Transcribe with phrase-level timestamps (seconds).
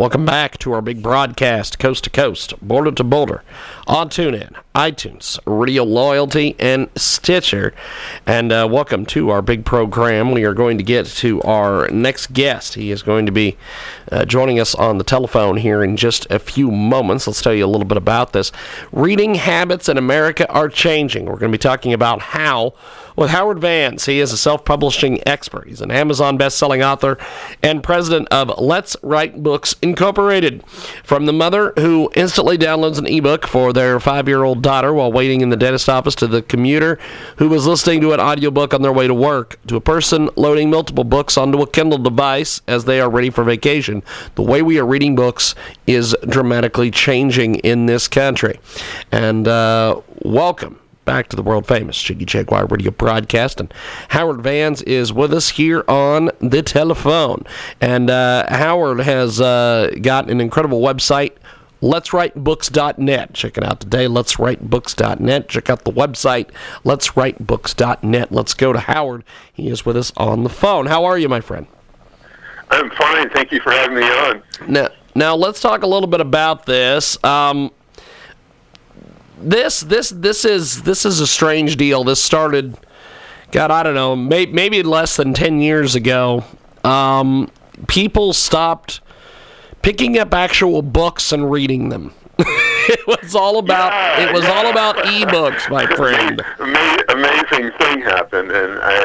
[0.00, 3.42] Welcome back to our big broadcast, coast to coast, border to border,
[3.86, 7.74] on TuneIn, iTunes, Radio Loyalty, and Stitcher.
[8.24, 10.32] And uh, welcome to our big program.
[10.32, 12.76] We are going to get to our next guest.
[12.76, 13.58] He is going to be
[14.10, 17.26] uh, joining us on the telephone here in just a few moments.
[17.26, 18.52] Let's tell you a little bit about this.
[18.92, 21.26] Reading habits in America are changing.
[21.26, 22.72] We're going to be talking about how
[23.16, 24.06] with Howard VanEs.
[24.06, 25.68] He is a self publishing expert.
[25.68, 27.18] He's an Amazon best selling author
[27.62, 30.64] and president of Let's Write Books Incorporated.
[31.04, 35.12] From the mother who instantly downloads an ebook for their five year old daughter while
[35.12, 36.98] waiting in the dentist office to the commuter
[37.36, 40.70] who was listening to an audiobook on their way to work to a person loading
[40.70, 44.02] multiple books onto a Kindle device as they are ready for vacation.
[44.34, 45.54] The way we are reading books
[45.86, 48.58] is dramatically changing in this country.
[49.12, 53.60] And uh, welcome back to the world famous Jiggy Jaguar radio broadcast.
[53.60, 53.72] And
[54.10, 57.44] Howard VanEs is with us here on the telephone.
[57.80, 61.32] And uh, Howard has uh, got an incredible website.
[61.82, 63.32] Let's writebooks.net.
[63.32, 64.06] Check it out today.
[64.06, 65.48] Let's writebooks.net.
[65.48, 66.50] Check out the website.
[66.84, 68.32] Let's writebooks.net.
[68.32, 69.24] Let's go to Howard.
[69.52, 70.86] He is with us on the phone.
[70.86, 71.66] How are you, my friend?
[72.70, 73.30] I'm fine.
[73.30, 74.42] Thank you for having me on.
[74.68, 77.22] Now, now let's talk a little bit about this.
[77.24, 77.72] Um,
[79.40, 82.04] this this this is this is a strange deal.
[82.04, 82.76] This started,
[83.50, 86.44] God, I don't know, may, maybe less than ten years ago.
[86.84, 87.50] Um,
[87.88, 89.00] people stopped
[89.82, 92.14] picking up actual books and reading them.
[92.38, 94.70] it was all about Yeah, it was all yeah.
[94.70, 96.42] about ebooks, my friend.
[96.58, 99.02] Ama- amazing thing happened, and I, uh,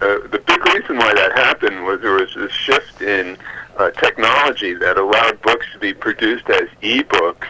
[0.00, 3.36] uh, the big reason why that happened was there was this shift in
[3.76, 7.46] uh, technology that allowed books to be produced as ebooks,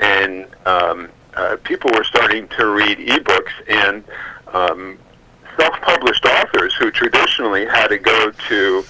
[0.00, 4.04] and um, uh, people were starting to read ebooks, and
[4.48, 4.98] um,
[5.56, 8.84] self-published authors who traditionally had to go to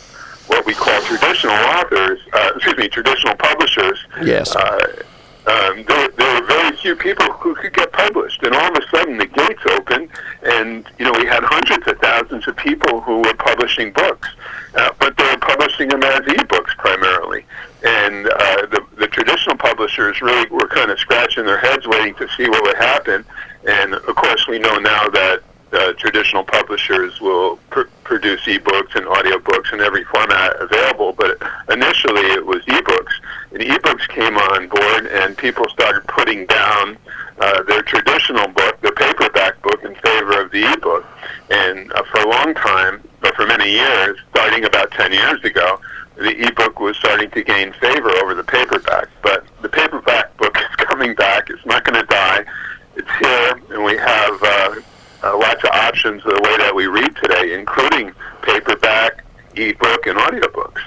[0.47, 3.99] what we call traditional authors, uh, excuse me, traditional publishers.
[4.22, 4.55] Yes.
[4.55, 5.03] Uh,
[5.47, 8.88] um, there, there were very few people who could get published, and all of a
[8.88, 10.09] sudden the gates opened,
[10.43, 14.28] and you know we had hundreds of thousands of people who were publishing books,
[14.75, 17.44] uh, but they were publishing them as ebooks primarily,
[17.82, 21.84] and uh, the the traditional publishers really were kind of scratching their heads,
[22.15, 23.25] waiting to see what would happen,
[23.67, 25.43] and of course we know now that
[25.73, 31.37] uh, traditional publishers will pr- produce ebooks and audiobooks in every format available, but
[31.69, 33.13] initially it was ebooks.
[33.53, 36.97] And ebooks came on board, and people started putting down
[37.41, 41.05] uh, their traditional book, the paperback book, in favor of the ebook.
[41.51, 45.81] And uh, for a long time, but for many years, starting about 10 years ago,
[46.17, 49.09] the ebook was starting to gain favor over the paperback.
[49.23, 51.51] But the paperback book is coming back.
[51.51, 52.45] It's not going to die.
[52.97, 54.75] It's here, and we have uh,
[55.25, 55.71] uh, lots of
[56.05, 60.83] options the way that we read today, including paperback, ebook, and audiobooks.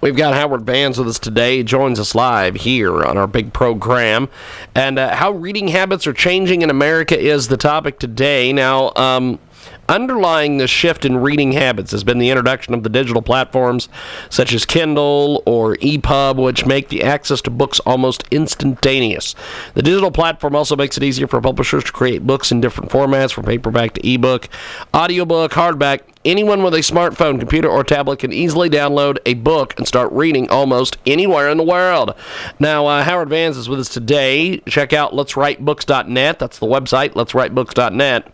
[0.00, 1.58] We've got Howard VanEs with us today.
[1.58, 4.28] He joins us live here on our big program.
[4.74, 8.52] And uh, how reading habits are changing in America is the topic today.
[8.52, 9.38] Now, um,
[9.88, 13.88] underlying this shift in reading habits has been the introduction of the digital platforms
[14.30, 19.34] such as Kindle or EPUB, which make the access to books almost instantaneous.
[19.74, 23.32] The digital platform also makes it easier for publishers to create books in different formats,
[23.32, 24.48] from paperback to ebook,
[24.94, 26.00] audiobook, hardback.
[26.28, 30.46] Anyone with a smartphone, computer, or tablet can easily download a book and start reading
[30.50, 32.12] almost anywhere in the world.
[32.58, 34.58] Now, uh, Howard VanEs is with us today.
[34.68, 36.38] Check out let'swritebooks.net.
[36.38, 38.30] That's the website, let'swritebooks.net.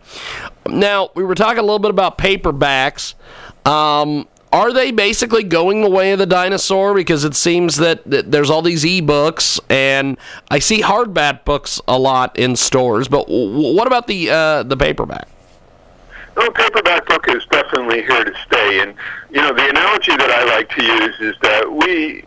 [0.67, 3.13] Now, we were talking a little bit about paperbacks.
[3.65, 6.95] Um, are they basically going the way of the dinosaur?
[6.95, 10.17] Because it seems that, that there's all these ebooks, and
[10.51, 13.07] I see hardback books a lot in stores.
[13.07, 15.29] But w- what about the uh, the paperback?
[16.37, 18.81] No, paperback book is definitely here to stay.
[18.81, 18.95] And,
[19.29, 22.25] you know, the analogy that I like to use is that we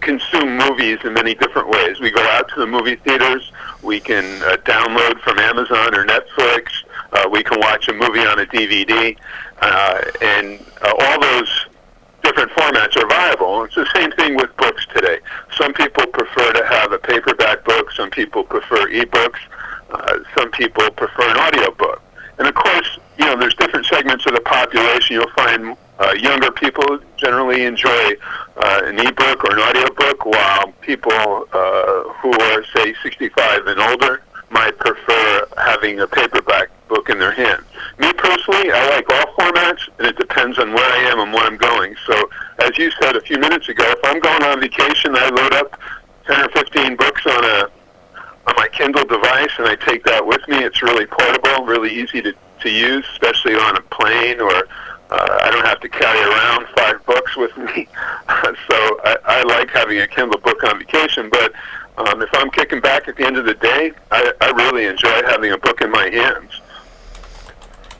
[0.00, 1.98] consume movies in many different ways.
[2.00, 3.50] We go out to the movie theaters,
[3.82, 6.68] we can uh, download from Amazon or Netflix,
[7.12, 9.16] uh, we can watch a movie on a DVD,
[9.62, 11.66] uh, and uh, all those
[12.22, 13.64] different formats are viable.
[13.64, 15.18] It's the same thing with books today.
[15.56, 19.40] Some people prefer to have a paperback book, some people prefer ebooks,
[19.90, 22.02] uh, some people prefer an audiobook.
[22.38, 25.14] And of course, you know, there's different segments of the population.
[25.14, 28.12] You'll find uh, younger people generally enjoy
[28.56, 34.22] uh, an ebook or an audiobook, while people uh, who are, say, 65 and older
[34.50, 37.64] might prefer having a paperback book in their hand.
[37.98, 41.44] Me personally, I like all formats, and it depends on where I am and where
[41.44, 41.96] I'm going.
[42.06, 42.30] So,
[42.60, 45.80] as you said a few minutes ago, if I'm going on vacation, I load up
[46.26, 47.70] 10 or 15 books on a
[48.56, 50.58] my Kindle device, and I take that with me.
[50.58, 54.66] It's really portable, really easy to, to use, especially on a plane or
[55.08, 57.86] uh, I don't have to carry around five books with me.
[58.28, 61.52] so I, I like having a Kindle book on vacation, but
[61.98, 65.22] um, if I'm kicking back at the end of the day, I, I really enjoy
[65.26, 66.60] having a book in my hands.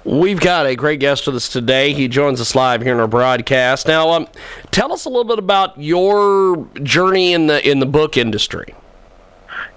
[0.05, 1.93] We've got a great guest with us today.
[1.93, 3.89] He joins us live here in our broadcast.
[3.89, 4.29] Now, um,
[4.71, 8.73] tell us a little bit about your journey in the in the book industry.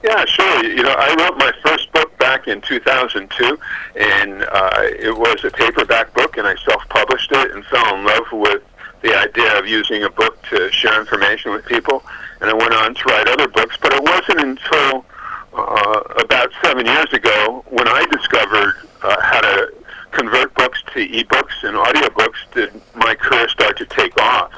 [0.04, 0.66] Yeah, sure.
[0.66, 3.60] You know, I wrote my first book back in 2002,
[3.96, 8.32] and uh, it was a paperback book, and I self-published it and fell in love
[8.32, 8.64] with
[9.02, 12.04] the idea of using a book to share information with people.
[12.40, 15.06] And I went on to write other books, but it wasn't until
[15.54, 19.74] uh, about seven years ago when I discovered uh, how to
[20.12, 24.52] convert books to ebooks and audiobooks did my career start to take off.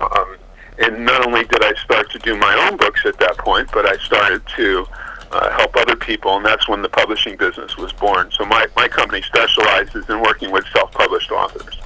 [0.00, 0.36] Um,
[0.78, 1.91] and not only did I start
[2.22, 4.86] do my own books at that point, but I started to
[5.32, 8.30] uh, help other people, and that's when the publishing business was born.
[8.32, 11.78] So my, my company specializes in working with self-published authors.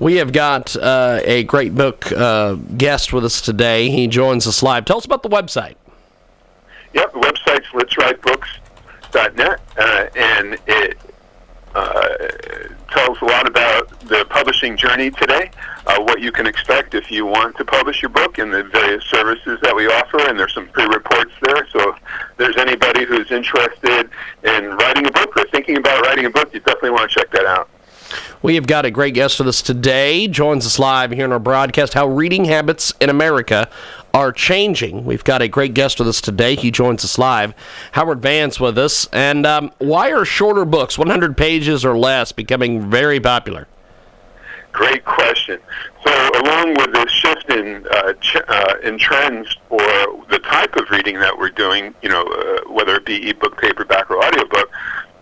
[0.00, 3.90] We have got uh, a great book uh, guest with us today.
[3.90, 4.84] He joins us live.
[4.84, 5.74] Tell us about the website.
[6.94, 10.98] Yep, the website's let'swritebooks.net, uh, and it
[11.74, 12.16] uh,
[12.90, 15.50] tells a lot about the publishing journey today,
[15.86, 19.04] uh, what you can expect if you want to publish your book, and the various
[19.04, 20.18] services that we offer.
[20.28, 21.66] And there's some pre-reports there.
[21.68, 21.96] So if
[22.36, 24.10] there's anybody who's interested
[24.44, 27.30] in writing a book or thinking about writing a book, you definitely want to check
[27.32, 27.68] that out.
[28.40, 30.28] We have got a great guest with us today.
[30.28, 31.94] Joins us live here in our broadcast.
[31.94, 33.68] How reading habits in America
[34.14, 35.04] are changing.
[35.04, 36.54] We've got a great guest with us today.
[36.54, 37.54] He joins us live.
[37.92, 39.06] Howard VanEs with us.
[39.12, 43.68] And um, why are shorter books, 100 pages or less, becoming very popular?
[44.72, 45.58] Great question.
[46.04, 49.78] So, along with the shift in uh, ch- uh, in trends for
[50.30, 54.10] the type of reading that we're doing, you know, uh, whether it be ebook, paperback,
[54.10, 54.70] or audiobook,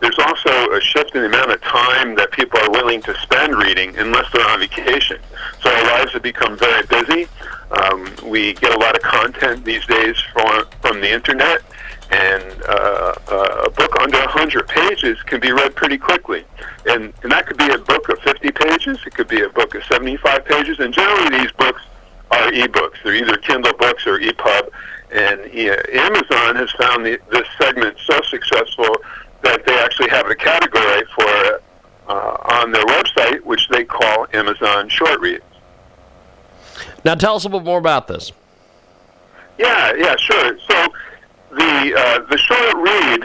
[0.00, 3.56] there's also a shift in the amount of time that people are willing to spend
[3.56, 5.18] reading unless they're on vacation.
[5.62, 7.28] So our lives have become very busy.
[7.70, 11.62] Um, we get a lot of content these days from from the internet,
[12.10, 16.44] and uh, uh, a book under 100 pages can be read pretty quickly.
[16.86, 19.74] And, and that could be a book of 50 pages, it could be a book
[19.74, 21.82] of 75 pages, and generally these books
[22.30, 23.02] are ebooks.
[23.02, 24.69] They're either Kindle books or EPUB.
[25.12, 25.40] And
[25.94, 28.96] Amazon has found the, this segment so successful
[29.42, 31.62] that they actually have a category for it
[32.08, 35.42] uh, on their website, which they call Amazon Short Reads.
[37.05, 38.32] Now, tell us a little more about this.
[39.58, 40.58] Yeah, yeah, sure.
[40.58, 40.87] So
[41.50, 43.25] the uh, the short read,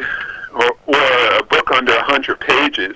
[0.53, 2.95] or, or a book under 100 pages,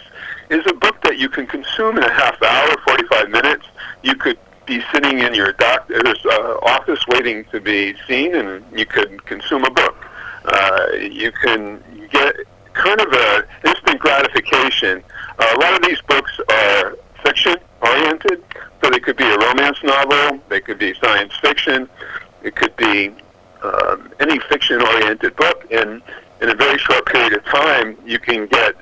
[0.50, 3.66] is a book that you can consume in a half hour, 45 minutes.
[4.04, 8.86] You could be sitting in your doctor's uh, office waiting to be seen, and you
[8.86, 9.96] could consume a book.
[10.46, 12.36] Uh, you can get
[12.74, 15.04] kind of a instant gratification.
[15.40, 17.56] Uh, a lot of these books are fiction
[17.86, 18.44] oriented,
[18.82, 21.90] so they could be a romance novel, they could be science fiction,
[22.44, 23.12] it could be
[23.64, 26.02] um, any fiction oriented book, and
[26.42, 28.76] in a very short period of time, you can get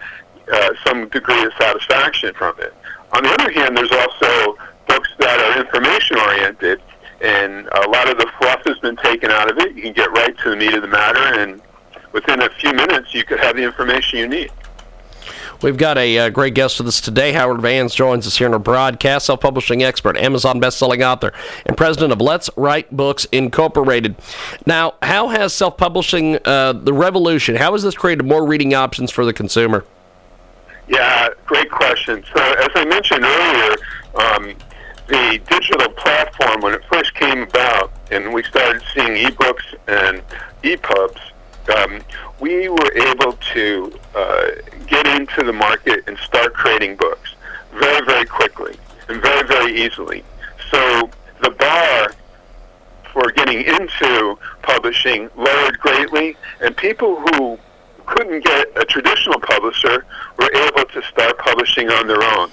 [0.52, 2.74] uh, some degree of satisfaction from it.
[3.14, 4.58] On the other hand, there's also
[4.88, 6.82] books that are information oriented,
[7.22, 9.76] and a lot of the fluff has been taken out of it.
[9.76, 11.62] You can get right to the meat of the matter, and
[12.12, 14.52] within a few minutes, you could have the information you need.
[15.62, 17.32] We've got a uh, great guest with us today.
[17.32, 19.26] Howard VanEs joins us here in our broadcast.
[19.26, 21.34] Self publishing expert, Amazon best-selling author,
[21.66, 24.16] and president of Let's Write Books Incorporated.
[24.66, 29.12] Now, how has self publishing, uh, the revolution, how has this created more reading options
[29.12, 29.86] for the consumer?
[30.88, 32.24] Yeah, great question.
[32.36, 33.76] So, as I mentioned earlier,
[34.16, 34.56] um,
[35.08, 40.22] the digital platform, when it first came about, and we started seeing ebooks and
[40.64, 41.20] EPUBs,
[41.70, 42.02] um,
[42.40, 44.48] we were able to uh,
[44.88, 47.36] get into the market and start creating books
[47.74, 48.76] very, very quickly
[49.08, 50.24] and very, very easily.
[50.72, 51.10] So
[51.42, 52.14] the bar
[53.12, 57.60] for getting into publishing lowered greatly, and people who
[58.06, 60.06] couldn't get a traditional publisher
[60.38, 62.52] were able to start publishing on their own.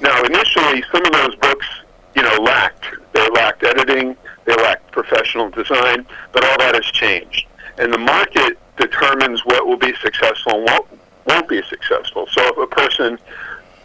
[0.00, 1.66] Now, initially, some of those books,
[2.14, 2.86] you know, lacked.
[3.12, 7.46] They lacked editing, they lacked professional design, but all that has changed.
[7.78, 10.86] And the market determines what will be successful and what
[11.26, 12.26] won't be successful.
[12.32, 13.18] So if a person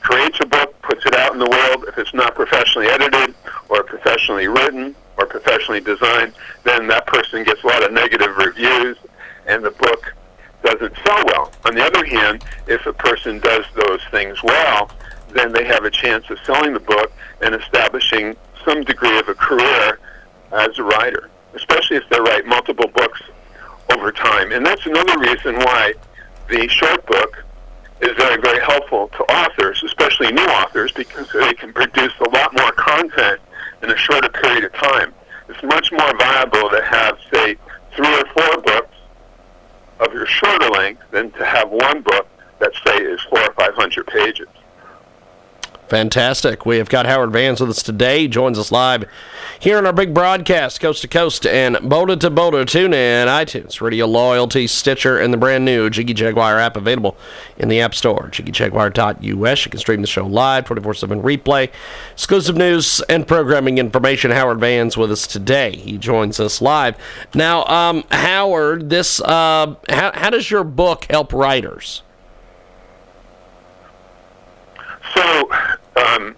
[0.01, 3.35] creates a book, puts it out in the world, if it's not professionally edited
[3.69, 6.33] or professionally written or professionally designed,
[6.63, 8.97] then that person gets a lot of negative reviews,
[9.47, 10.13] and the book
[10.63, 11.51] doesn't sell well.
[11.65, 14.91] On the other hand, if a person does those things well,
[15.33, 19.33] then they have a chance of selling the book and establishing some degree of a
[19.33, 19.99] career
[20.51, 23.21] as a writer, especially if they write multiple books
[23.89, 24.51] over time.
[24.51, 25.93] And that's another reason why
[26.49, 27.43] the short book
[28.01, 32.53] is very, very helpful to authors, especially new authors, because they can produce a lot
[32.57, 33.39] more content
[33.83, 35.13] in a shorter period of time.
[35.49, 37.55] It's much more viable to have, say,
[37.95, 38.95] three or four books
[39.99, 42.27] of your shorter length than to have one book
[42.59, 44.40] that, say, is four or five hundred pages.
[45.91, 46.65] Fantastic.
[46.65, 48.19] We have got Howard VanEs with us today.
[48.19, 49.03] He joins us live
[49.59, 52.63] here in our big broadcast, coast to coast and boulder to boulder.
[52.63, 57.17] Tune in, iTunes, Radio Loyalty, Stitcher, and the brand new Jiggy Jaguar app available
[57.57, 58.29] in the App Store.
[58.31, 59.65] JiggyJaguar.us.
[59.65, 61.69] You can stream the show live, 24 7 replay,
[62.13, 64.31] exclusive news and programming information.
[64.31, 65.75] Howard VanEs with us today.
[65.75, 66.95] He joins us live.
[67.35, 72.03] Now, um, Howard, this uh, how, how does your book help writers?
[75.15, 75.49] So,
[76.07, 76.35] um,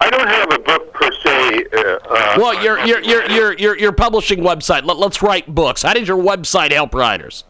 [0.00, 1.64] I don't have a book per se.
[1.72, 4.84] Uh, uh, Well, your your your your your, your publishing website.
[4.84, 5.82] Let, let's write books.
[5.82, 7.44] How does your website help writers?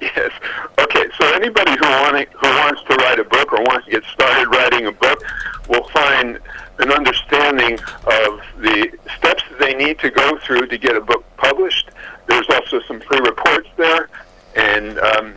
[0.00, 0.30] Yes.
[0.78, 1.06] Okay.
[1.18, 4.48] So anybody who want who wants to write a book or wants to get started
[4.48, 5.22] writing a book
[5.68, 6.38] will find
[6.78, 11.24] an understanding of the steps that they need to go through to get a book
[11.36, 11.90] published.
[12.26, 14.08] There's also some free reports there,
[14.54, 15.34] and um,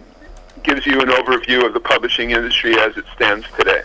[0.64, 3.84] gives you an overview of the publishing industry as it stands today.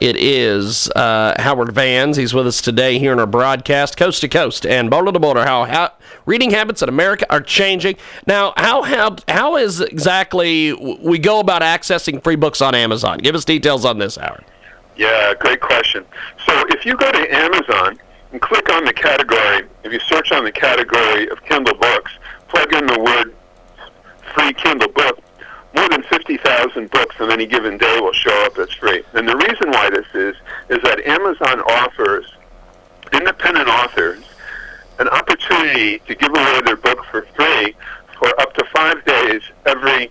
[0.00, 2.16] It is uh, Howard VanEs.
[2.16, 5.44] He's with us today here in our broadcast, coast to coast and boulder to boulder.
[5.44, 5.92] How, how
[6.26, 7.96] reading habits in America are changing
[8.26, 8.52] now.
[8.56, 13.18] How how how is exactly we go about accessing free books on Amazon?
[13.18, 14.44] Give us details on this, Howard.
[14.96, 16.04] Yeah, great question.
[16.46, 17.98] So if you go to Amazon
[18.32, 22.12] and click on the category, if you search on the category of Kindle books,
[22.48, 23.34] plug in the word
[24.34, 25.20] free Kindle book,
[26.26, 29.02] 50,000 books on any given day will show up as free.
[29.12, 30.34] And the reason why this is,
[30.70, 32.24] is that Amazon offers
[33.12, 34.24] independent authors
[34.98, 37.74] an opportunity to give away their book for free
[38.18, 40.10] for up to five days every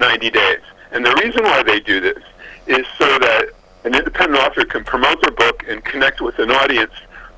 [0.00, 0.60] 90 days.
[0.92, 2.22] And the reason why they do this
[2.66, 3.50] is so that
[3.84, 6.94] an independent author can promote their book and connect with an audience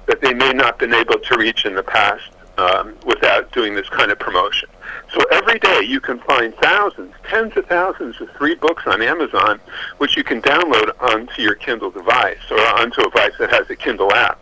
[0.06, 3.74] that they may not have been able to reach in the past um, without doing
[3.74, 4.68] this kind of promotion.
[5.12, 9.60] So every day you can find thousands, tens of thousands of free books on Amazon,
[9.98, 13.76] which you can download onto your Kindle device or onto a device that has a
[13.76, 14.38] Kindle app.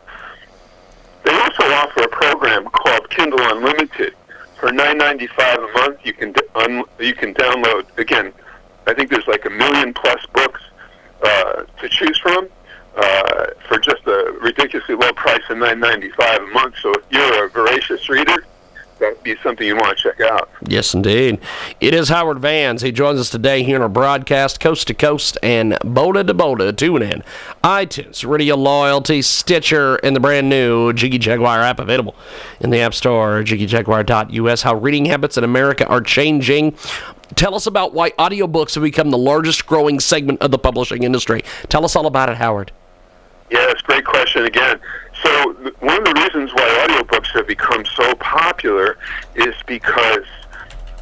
[1.25, 4.15] They also offer a program called Kindle Unlimited.
[4.59, 8.33] For $9.95 a month, you can un, you can download again.
[8.87, 10.63] I think there's like a million plus books
[11.23, 12.49] uh, to choose from
[12.97, 16.75] uh, for just a ridiculously low price of $9.95 a month.
[16.81, 18.45] So if you're a voracious reader,
[18.99, 20.51] that'd be something you want to check out.
[20.67, 21.39] Yes, indeed.
[21.81, 22.83] It is Howard VanEs.
[22.83, 26.73] He joins us today here in our broadcast, coast to coast and boulder to boulder.
[26.73, 27.23] Tune in.
[27.63, 32.15] iTunes, Radio Loyalty, Stitcher, and the brand new Jiggy Jaguar app available
[32.61, 34.63] in the App Store, jiggyjaguar.us.
[34.63, 36.77] How reading habits in America are changing.
[37.35, 41.43] Tell us about why audiobooks have become the largest growing segment of the publishing industry.
[41.69, 42.73] Tell us all about it, Howard.
[43.51, 44.81] Yeah, a great question again.
[45.23, 48.99] So one of the reasons why audiobooks have become so popular
[49.35, 50.27] is because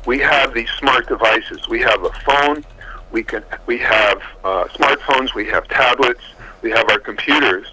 [0.07, 1.69] we have these smart devices.
[1.69, 2.65] We have a phone,
[3.11, 6.23] we can we have uh, smartphones, we have tablets,
[6.63, 7.67] we have our computers,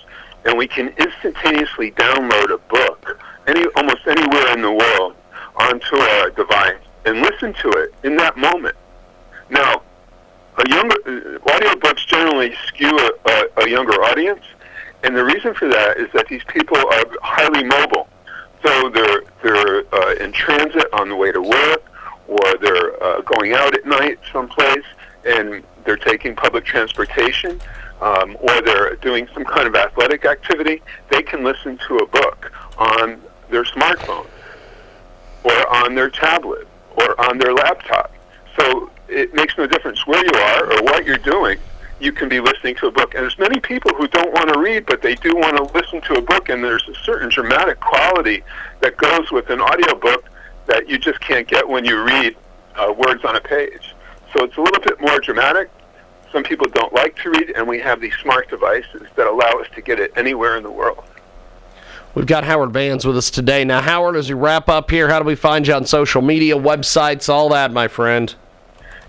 [0.46, 5.16] and we can instantaneously download a book any almost anywhere in the world
[5.56, 8.76] onto our device and listen to it in that moment.
[9.50, 9.82] Now,
[10.58, 14.44] a younger uh, audiobooks generally skew a, a, a younger audience,
[15.04, 18.08] and the reason for that is that these people are highly mobile.
[18.64, 21.84] So they're they're uh, in transit on the way to work,
[22.28, 24.86] or they're uh, going out at night someplace,
[25.26, 27.60] and they're taking public transportation,
[28.02, 30.84] um, or they're doing some kind of athletic activity.
[31.10, 34.28] They can listen to a book on their smartphone,
[35.44, 36.68] or on their tablet,
[36.98, 38.14] or on their laptop.
[38.60, 41.58] So it makes no difference where you are or what you're doing
[42.02, 43.14] you can be listening to a book.
[43.14, 46.02] And there's many people who don't want to read, but they do want to listen
[46.02, 48.44] to a book, and there's a certain dramatic quality
[48.82, 50.26] that goes with an audiobook
[50.66, 52.36] that you just can't get when you read
[52.76, 53.94] uh, words on a page.
[54.34, 55.70] So it's a little bit more dramatic.
[56.32, 59.68] Some people don't like to read, and we have these smart devices that allow us
[59.76, 61.04] to get it anywhere in the world.
[62.16, 63.64] We've got Howard VanEs with us today.
[63.64, 66.56] Now, Howard, as we wrap up here, how do we find you on social media,
[66.56, 68.34] websites, all that, my friend?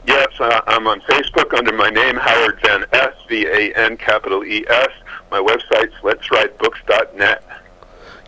[0.06, 4.64] Yes, uh, I'm on Facebook under my name, Howard VanEs, V A N capital E
[4.68, 4.90] S.
[5.30, 7.44] My website's let'swritebooks.net.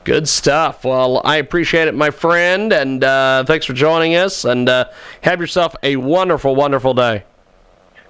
[0.04, 0.84] Good stuff.
[0.84, 4.44] Well, I appreciate it, my friend, and uh, thanks for joining us.
[4.44, 4.90] And uh,
[5.22, 7.24] have yourself a wonderful, wonderful day.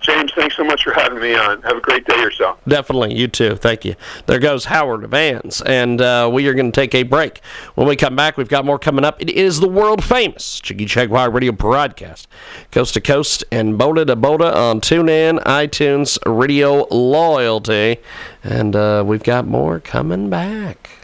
[0.04, 1.62] James, thanks so much for having me on.
[1.62, 2.58] Have a great day yourself.
[2.68, 3.56] Definitely, you too.
[3.56, 3.94] Thank you.
[4.26, 7.40] There goes Howard VanEs, and uh, we are going to take a break.
[7.74, 9.20] When we come back, we've got more coming up.
[9.22, 12.28] It is the world famous Jiggy Jaguar Radio broadcast,
[12.70, 17.96] coast to coast and boda to boda on TuneIn, iTunes, Radio Loyalty,
[18.42, 21.03] and uh, we've got more coming back.